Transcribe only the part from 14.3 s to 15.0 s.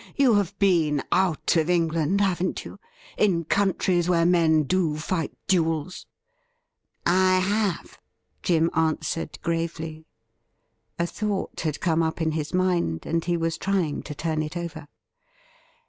it over.